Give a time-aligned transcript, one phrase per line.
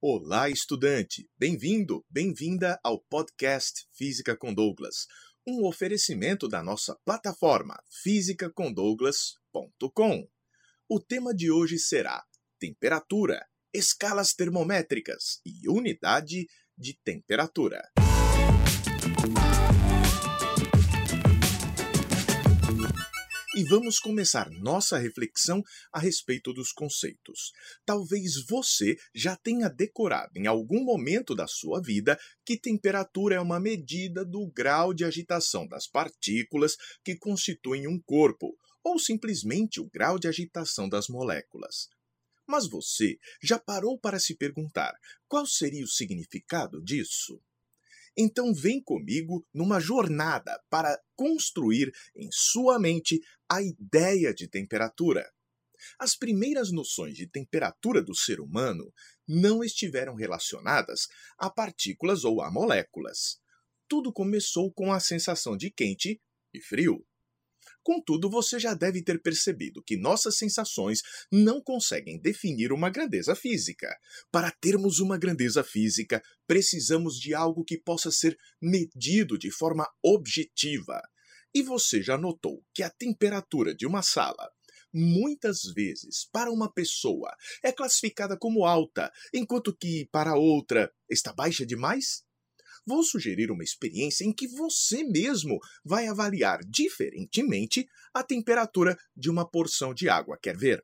[0.00, 1.28] Olá, estudante!
[1.36, 5.08] Bem-vindo, bem-vinda ao podcast Física com Douglas,
[5.44, 10.28] um oferecimento da nossa plataforma fisicacondouglas.com.
[10.88, 12.22] O tema de hoje será
[12.60, 16.46] temperatura, escalas termométricas e unidade
[16.76, 17.82] de temperatura.
[23.56, 27.52] E vamos começar nossa reflexão a respeito dos conceitos.
[27.84, 33.58] Talvez você já tenha decorado em algum momento da sua vida que temperatura é uma
[33.58, 40.18] medida do grau de agitação das partículas que constituem um corpo, ou simplesmente o grau
[40.18, 41.88] de agitação das moléculas.
[42.46, 44.94] Mas você já parou para se perguntar
[45.26, 47.40] qual seria o significado disso?
[48.20, 55.24] Então vem comigo numa jornada para construir em sua mente a ideia de temperatura.
[55.96, 58.92] As primeiras noções de temperatura do ser humano
[59.26, 61.06] não estiveram relacionadas
[61.38, 63.40] a partículas ou a moléculas.
[63.86, 66.20] Tudo começou com a sensação de quente
[66.52, 67.06] e frio.
[67.88, 71.00] Contudo, você já deve ter percebido que nossas sensações
[71.32, 73.88] não conseguem definir uma grandeza física.
[74.30, 81.00] Para termos uma grandeza física, precisamos de algo que possa ser medido de forma objetiva.
[81.54, 84.50] E você já notou que a temperatura de uma sala
[84.92, 91.64] muitas vezes, para uma pessoa, é classificada como alta, enquanto que para outra está baixa
[91.64, 92.22] demais?
[92.88, 99.48] Vou sugerir uma experiência em que você mesmo vai avaliar diferentemente a temperatura de uma
[99.48, 100.38] porção de água.
[100.40, 100.82] Quer ver?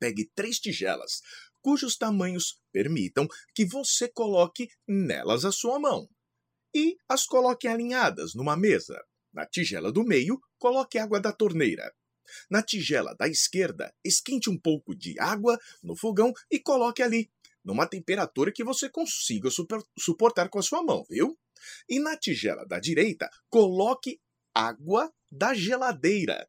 [0.00, 1.20] Pegue três tigelas,
[1.62, 6.08] cujos tamanhos permitam que você coloque nelas a sua mão.
[6.74, 9.00] E as coloque alinhadas numa mesa.
[9.32, 11.94] Na tigela do meio, coloque água da torneira.
[12.50, 17.30] Na tigela da esquerda, esquente um pouco de água no fogão e coloque ali
[17.66, 21.36] numa temperatura que você consiga super, suportar com a sua mão, viu?
[21.88, 24.20] E na tigela da direita, coloque
[24.54, 26.48] água da geladeira.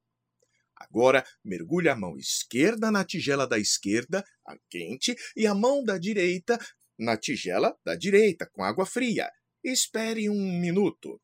[0.75, 5.97] Agora, mergulhe a mão esquerda na tigela da esquerda, a quente, e a mão da
[5.97, 6.59] direita
[6.99, 9.27] na tigela da direita, com água fria.
[9.63, 11.19] Espere um minuto.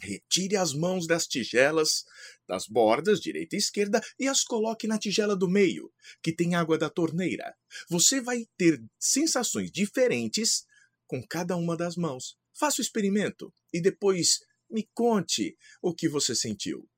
[0.00, 2.04] Retire as mãos das tigelas,
[2.48, 6.78] das bordas direita e esquerda e as coloque na tigela do meio, que tem água
[6.78, 7.54] da torneira.
[7.88, 10.64] Você vai ter sensações diferentes
[11.06, 12.36] com cada uma das mãos.
[12.52, 14.40] Faça o experimento e depois
[14.70, 16.88] me conte o que você sentiu.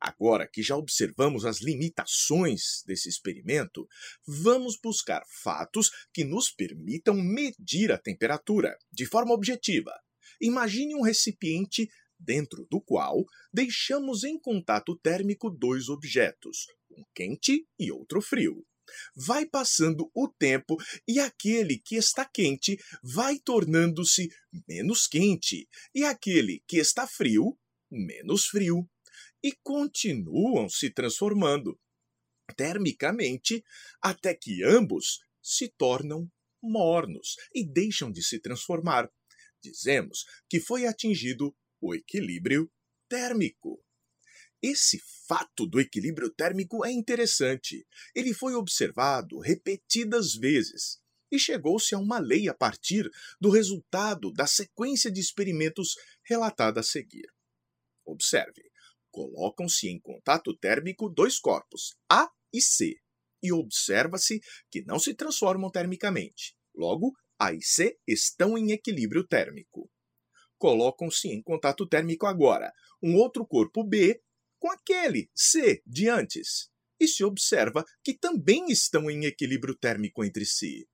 [0.00, 3.88] Agora que já observamos as limitações desse experimento,
[4.24, 9.92] vamos buscar fatos que nos permitam medir a temperatura de forma objetiva.
[10.40, 17.90] Imagine um recipiente dentro do qual deixamos em contato térmico dois objetos, um quente e
[17.92, 18.64] outro frio.
[19.14, 20.76] Vai passando o tempo
[21.06, 24.28] e aquele que está quente vai tornando-se
[24.66, 27.58] menos quente, e aquele que está frio,
[27.90, 28.88] menos frio.
[29.42, 31.78] E continuam se transformando
[32.56, 33.62] termicamente
[34.02, 36.28] até que ambos se tornam
[36.62, 39.08] mornos e deixam de se transformar.
[39.62, 42.70] Dizemos que foi atingido o equilíbrio
[43.08, 43.82] térmico.
[44.60, 47.86] Esse fato do equilíbrio térmico é interessante.
[48.14, 51.00] Ele foi observado repetidas vezes
[51.30, 53.08] e chegou-se a uma lei a partir
[53.40, 55.94] do resultado da sequência de experimentos
[56.24, 57.30] relatada a seguir.
[58.04, 58.70] Observe:
[59.12, 62.96] colocam-se em contato térmico dois corpos, A e C,
[63.40, 64.40] e observa-se
[64.70, 66.56] que não se transformam termicamente.
[66.74, 69.88] Logo, A e C estão em equilíbrio térmico
[70.58, 74.20] colocam-se em contato térmico agora um outro corpo B
[74.58, 76.68] com aquele C de antes,
[77.00, 80.88] e se observa que também estão em equilíbrio térmico entre si.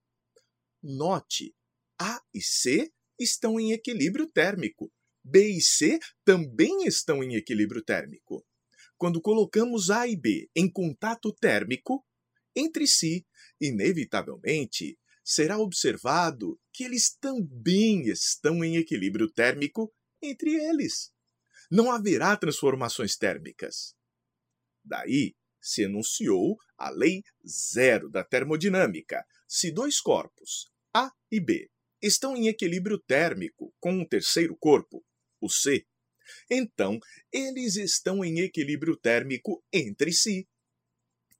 [0.82, 1.54] Note,
[1.98, 4.92] A e C estão em equilíbrio térmico.
[5.24, 8.46] B e C também estão em equilíbrio térmico.
[8.98, 12.04] Quando colocamos A e B em contato térmico
[12.54, 13.26] entre si,
[13.60, 21.10] inevitavelmente será observado que eles também estão em equilíbrio térmico entre eles.
[21.70, 23.94] Não haverá transformações térmicas.
[24.84, 29.24] Daí se enunciou a lei zero da termodinâmica.
[29.48, 31.70] Se dois corpos, A e B,
[32.02, 35.02] estão em equilíbrio térmico com um terceiro corpo,
[35.40, 35.86] o C,
[36.50, 36.98] então
[37.32, 40.48] eles estão em equilíbrio térmico entre si.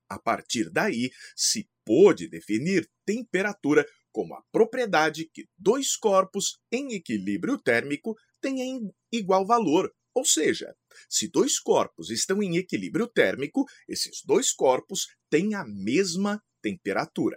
[0.09, 7.59] A partir daí, se pôde definir temperatura como a propriedade que dois corpos em equilíbrio
[7.59, 9.93] térmico têm igual valor.
[10.15, 10.73] Ou seja,
[11.09, 17.37] se dois corpos estão em equilíbrio térmico, esses dois corpos têm a mesma temperatura.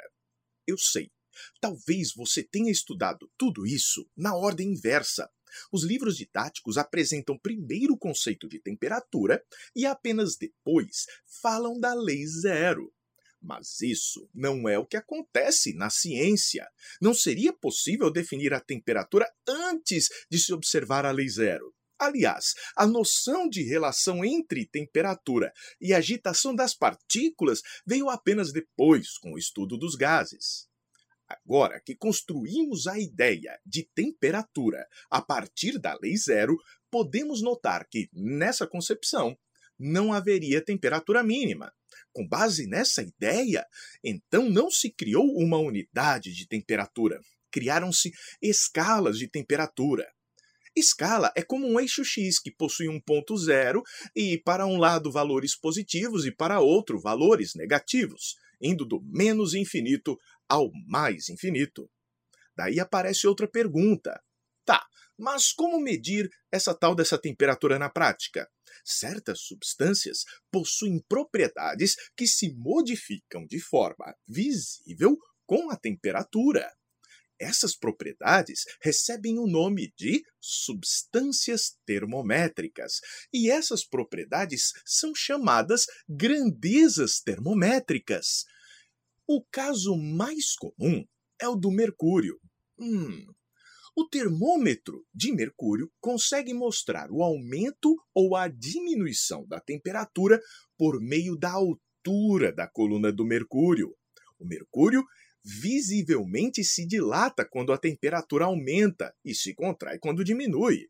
[0.67, 1.09] Eu sei,
[1.59, 5.29] Talvez você tenha estudado tudo isso na ordem inversa.
[5.71, 9.43] Os livros didáticos apresentam primeiro o conceito de temperatura
[9.75, 11.05] e apenas depois
[11.41, 12.93] falam da lei zero.
[13.41, 16.67] Mas isso não é o que acontece na ciência.
[16.99, 21.73] Não seria possível definir a temperatura antes de se observar a lei zero.
[21.99, 25.51] Aliás, a noção de relação entre temperatura
[25.81, 30.67] e agitação das partículas veio apenas depois, com o estudo dos gases.
[31.27, 36.55] Agora que construímos a ideia de temperatura a partir da lei zero,
[36.89, 39.37] podemos notar que, nessa concepção,
[39.79, 41.71] não haveria temperatura mínima.
[42.13, 43.65] Com base nessa ideia,
[44.03, 47.19] então não se criou uma unidade de temperatura,
[47.51, 50.07] criaram-se escalas de temperatura.
[50.75, 53.81] Escala é como um eixo x que possui um ponto zero
[54.15, 60.17] e para um lado valores positivos e para outro valores negativos, indo do menos infinito
[60.47, 61.89] ao mais infinito.
[62.55, 64.21] Daí aparece outra pergunta.
[64.65, 64.85] Tá,
[65.17, 68.47] mas como medir essa tal dessa temperatura na prática?
[68.89, 76.71] Certas substâncias possuem propriedades que se modificam de forma visível com a temperatura.
[77.37, 83.01] Essas propriedades recebem o nome de substâncias termométricas,
[83.33, 88.45] e essas propriedades são chamadas grandezas termométricas.
[89.27, 91.05] O caso mais comum
[91.41, 92.39] é o do mercúrio.
[92.79, 93.25] Hum,
[93.97, 100.39] o termômetro de mercúrio consegue mostrar o aumento ou a diminuição da temperatura
[100.77, 103.95] por meio da altura da coluna do mercúrio.
[104.37, 105.03] O mercúrio
[105.43, 110.87] visivelmente se dilata quando a temperatura aumenta e se contrai quando diminui.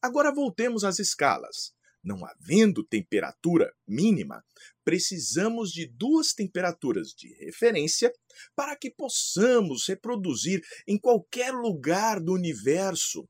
[0.00, 1.72] Agora voltemos às escalas.
[2.06, 4.44] Não havendo temperatura mínima,
[4.84, 8.12] precisamos de duas temperaturas de referência
[8.54, 13.28] para que possamos reproduzir em qualquer lugar do universo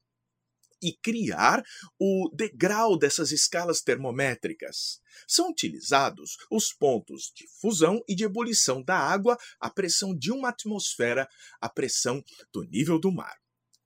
[0.82, 1.64] e criar
[1.98, 5.00] o degrau dessas escalas termométricas.
[5.26, 10.50] São utilizados os pontos de fusão e de ebulição da água, a pressão de uma
[10.50, 11.26] atmosfera,
[11.58, 12.22] a pressão
[12.52, 13.38] do nível do mar.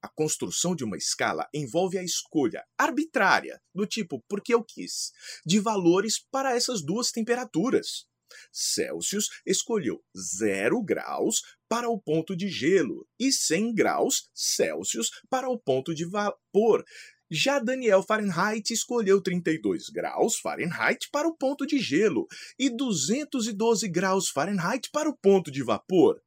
[0.02, 5.12] A construção de uma escala envolve a escolha arbitrária, do tipo porque eu quis,
[5.44, 8.06] de valores para essas duas temperaturas.
[8.52, 15.58] Celsius escolheu 0 graus para o ponto de gelo e 100 graus Celsius para o
[15.58, 16.84] ponto de vapor.
[17.30, 22.26] Já Daniel Fahrenheit escolheu 32 graus Fahrenheit para o ponto de gelo
[22.58, 26.20] e 212 graus Fahrenheit para o ponto de vapor.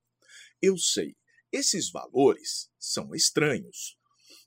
[0.61, 1.13] Eu sei,
[1.53, 3.95] esses valores são estranhos.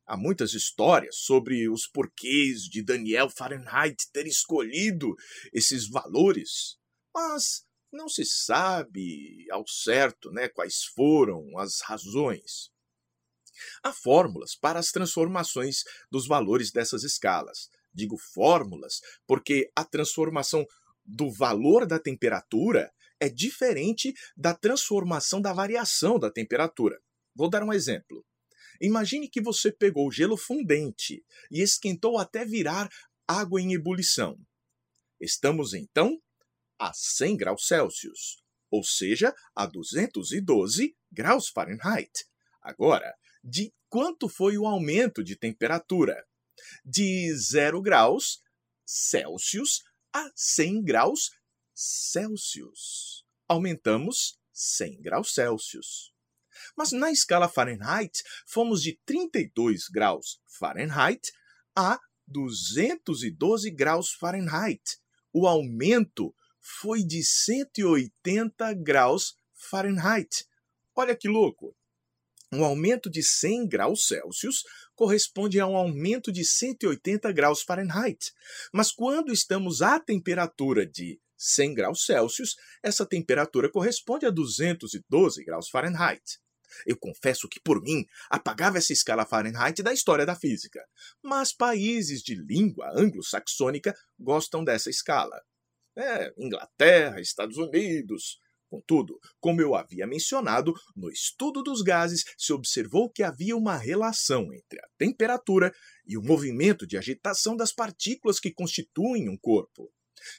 [0.06, 5.14] Há muitas histórias sobre os porquês de Daniel Fahrenheit ter escolhido
[5.52, 6.76] esses valores
[7.16, 12.70] mas não se sabe ao certo né, quais foram as razões.
[13.82, 15.78] Há fórmulas para as transformações
[16.10, 17.70] dos valores dessas escalas.
[17.94, 20.66] Digo fórmulas porque a transformação
[21.06, 26.98] do valor da temperatura é diferente da transformação da variação da temperatura.
[27.34, 28.24] Vou dar um exemplo.
[28.80, 32.88] Imagine que você pegou gelo fundente e esquentou até virar
[33.26, 34.38] água em ebulição.
[35.20, 36.20] Estamos então
[36.78, 42.12] a 100 graus Celsius, ou seja, a 212 graus Fahrenheit.
[42.60, 46.22] Agora, de quanto foi o aumento de temperatura?
[46.84, 48.40] De 0 graus
[48.84, 51.30] Celsius a 100 graus
[51.76, 53.22] Celsius.
[53.46, 56.10] Aumentamos 100 graus Celsius.
[56.74, 61.30] Mas na escala Fahrenheit, fomos de 32 graus Fahrenheit
[61.76, 64.98] a 212 graus Fahrenheit.
[65.32, 70.46] O aumento foi de 180 graus Fahrenheit.
[70.94, 71.76] Olha que louco!
[72.50, 74.62] Um aumento de 100 graus Celsius
[74.94, 78.32] corresponde a um aumento de 180 graus Fahrenheit.
[78.72, 85.68] Mas quando estamos à temperatura de 100 graus Celsius, essa temperatura corresponde a 212 graus
[85.68, 86.38] Fahrenheit.
[86.84, 90.84] Eu confesso que, por mim, apagava essa escala Fahrenheit da história da física.
[91.22, 95.40] Mas países de língua anglo-saxônica gostam dessa escala.
[95.96, 98.38] É, Inglaterra, Estados Unidos.
[98.68, 104.52] Contudo, como eu havia mencionado, no estudo dos gases se observou que havia uma relação
[104.52, 105.72] entre a temperatura
[106.04, 109.90] e o movimento de agitação das partículas que constituem um corpo.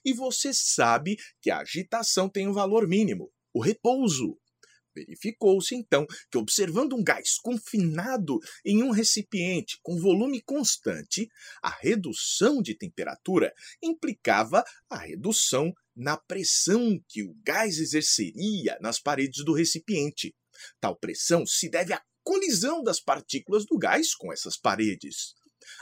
[0.04, 4.38] E você sabe que a agitação tem um valor mínimo, o repouso.
[4.96, 11.30] Verificou-se então que, observando um gás confinado em um recipiente com volume constante,
[11.62, 19.46] a redução de temperatura implicava a redução na pressão que o gás exerceria nas paredes
[19.46, 20.36] do recipiente.
[20.80, 25.37] Tal pressão se deve à colisão das partículas do gás com essas paredes.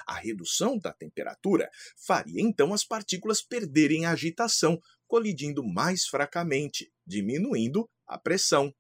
[0.06, 7.90] A redução da temperatura faria então as partículas perderem a agitação, colidindo mais fracamente, diminuindo
[8.08, 8.74] a pressão.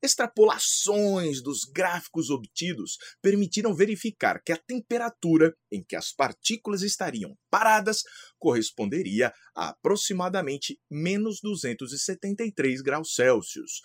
[0.00, 8.02] Extrapolações dos gráficos obtidos permitiram verificar que a temperatura em que as partículas estariam paradas
[8.38, 13.80] corresponderia a aproximadamente menos 273 graus Celsius,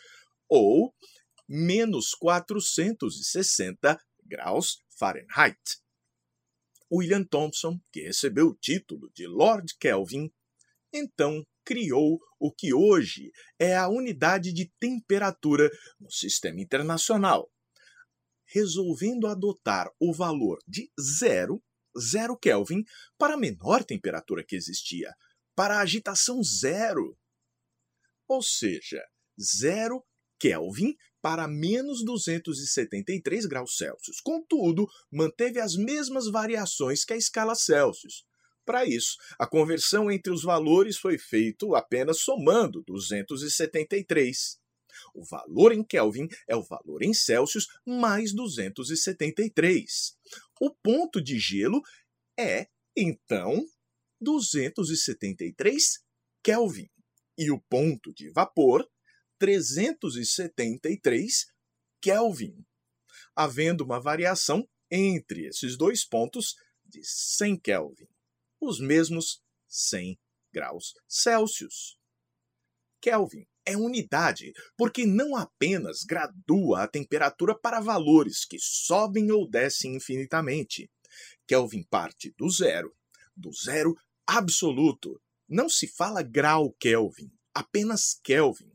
[0.48, 0.94] ou
[1.50, 5.83] menos 460 graus Fahrenheit.
[6.94, 10.32] William Thomson, que recebeu o título de Lord Kelvin,
[10.94, 17.50] então criou o que hoje é a unidade de temperatura no sistema internacional,
[18.46, 21.64] resolvendo adotar o valor de zero,
[21.98, 22.84] zero Kelvin,
[23.18, 25.12] para a menor temperatura que existia,
[25.56, 27.18] para a agitação zero.
[28.28, 29.02] Ou seja,
[29.42, 30.06] zero
[30.40, 34.20] Kelvin para menos 273 graus Celsius.
[34.20, 38.26] Contudo, manteve as mesmas variações que a escala Celsius.
[38.66, 44.60] Para isso, a conversão entre os valores foi feita apenas somando 273.
[45.16, 50.18] O valor em Kelvin é o valor em Celsius mais 273.
[50.60, 51.82] O ponto de gelo
[52.38, 53.66] é, então,
[54.20, 56.00] 273
[56.44, 56.90] Kelvin.
[57.38, 58.86] E o ponto de vapor,
[59.44, 61.48] 373
[62.02, 62.66] Kelvin.
[63.36, 68.08] Havendo uma variação entre esses dois pontos de 100 Kelvin
[68.62, 70.18] os mesmos 100
[70.54, 71.98] graus Celsius.
[73.02, 79.98] Kelvin é unidade porque não apenas gradua a temperatura para valores que sobem ou descem
[79.98, 80.90] infinitamente.
[81.46, 82.96] Kelvin parte do zero,
[83.36, 83.94] do zero
[84.26, 85.22] absoluto.
[85.50, 88.73] Não se fala grau Kelvin, apenas Kelvin.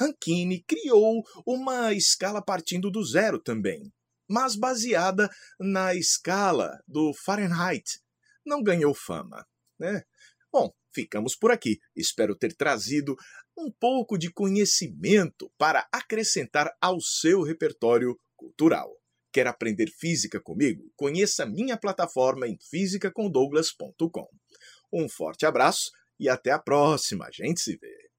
[0.00, 3.92] Rankine criou uma escala partindo do zero também,
[4.26, 5.28] mas baseada
[5.58, 8.00] na escala do Fahrenheit,
[8.46, 9.46] não ganhou fama,
[9.78, 10.02] né?
[10.50, 11.78] Bom, ficamos por aqui.
[11.94, 13.14] Espero ter trazido
[13.58, 18.90] um pouco de conhecimento para acrescentar ao seu repertório cultural.
[19.30, 20.90] Quer aprender física comigo?
[20.96, 24.28] Conheça minha plataforma em fisicacondouglas.com.
[24.90, 27.26] Um forte abraço e até a próxima.
[27.26, 28.10] A gente se vê.